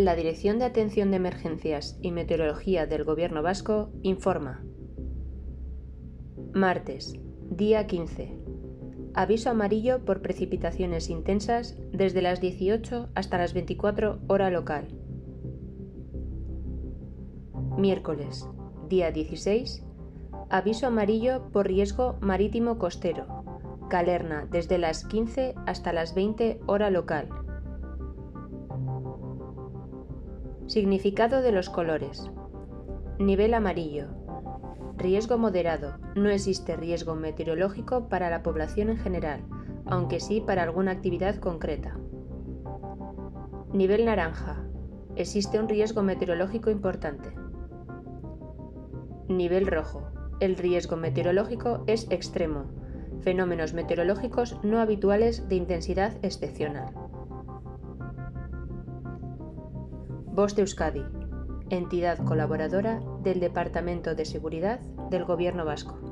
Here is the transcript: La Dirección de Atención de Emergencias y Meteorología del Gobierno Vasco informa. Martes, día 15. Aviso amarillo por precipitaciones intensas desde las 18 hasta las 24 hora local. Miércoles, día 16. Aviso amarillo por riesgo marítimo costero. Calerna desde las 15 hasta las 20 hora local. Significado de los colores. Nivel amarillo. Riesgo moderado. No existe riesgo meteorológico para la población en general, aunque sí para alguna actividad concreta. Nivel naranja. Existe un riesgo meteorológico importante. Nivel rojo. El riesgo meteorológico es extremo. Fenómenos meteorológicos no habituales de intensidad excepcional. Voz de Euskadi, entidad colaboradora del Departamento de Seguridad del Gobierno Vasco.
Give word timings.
La 0.00 0.16
Dirección 0.16 0.58
de 0.58 0.64
Atención 0.64 1.10
de 1.10 1.18
Emergencias 1.18 1.98
y 2.00 2.10
Meteorología 2.10 2.86
del 2.86 3.04
Gobierno 3.04 3.42
Vasco 3.42 3.90
informa. 4.02 4.64
Martes, 6.54 7.20
día 7.50 7.86
15. 7.86 8.38
Aviso 9.12 9.50
amarillo 9.50 10.02
por 10.06 10.22
precipitaciones 10.22 11.10
intensas 11.10 11.76
desde 11.92 12.22
las 12.22 12.40
18 12.40 13.10
hasta 13.14 13.36
las 13.36 13.52
24 13.52 14.20
hora 14.26 14.48
local. 14.48 14.88
Miércoles, 17.76 18.48
día 18.88 19.10
16. 19.10 19.84
Aviso 20.48 20.86
amarillo 20.86 21.52
por 21.52 21.66
riesgo 21.66 22.16
marítimo 22.22 22.78
costero. 22.78 23.26
Calerna 23.90 24.48
desde 24.50 24.78
las 24.78 25.04
15 25.04 25.56
hasta 25.66 25.92
las 25.92 26.14
20 26.14 26.60
hora 26.66 26.88
local. 26.88 27.28
Significado 30.70 31.42
de 31.42 31.50
los 31.50 31.68
colores. 31.68 32.30
Nivel 33.18 33.54
amarillo. 33.54 34.06
Riesgo 34.96 35.36
moderado. 35.36 35.98
No 36.14 36.30
existe 36.30 36.76
riesgo 36.76 37.16
meteorológico 37.16 38.08
para 38.08 38.30
la 38.30 38.44
población 38.44 38.88
en 38.88 38.96
general, 38.96 39.42
aunque 39.84 40.20
sí 40.20 40.40
para 40.40 40.62
alguna 40.62 40.92
actividad 40.92 41.34
concreta. 41.40 41.98
Nivel 43.72 44.04
naranja. 44.04 44.64
Existe 45.16 45.58
un 45.58 45.68
riesgo 45.68 46.04
meteorológico 46.04 46.70
importante. 46.70 47.34
Nivel 49.26 49.66
rojo. 49.66 50.06
El 50.38 50.54
riesgo 50.54 50.94
meteorológico 50.94 51.82
es 51.88 52.06
extremo. 52.12 52.66
Fenómenos 53.22 53.74
meteorológicos 53.74 54.60
no 54.62 54.78
habituales 54.78 55.48
de 55.48 55.56
intensidad 55.56 56.12
excepcional. 56.22 56.94
Voz 60.32 60.54
de 60.54 60.62
Euskadi, 60.62 61.04
entidad 61.70 62.18
colaboradora 62.24 63.00
del 63.24 63.40
Departamento 63.40 64.14
de 64.14 64.24
Seguridad 64.24 64.78
del 65.10 65.24
Gobierno 65.24 65.64
Vasco. 65.64 66.09